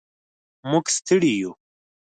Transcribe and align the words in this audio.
موږ 0.69 0.85
ستړي 0.95 1.33
و. 1.49 1.49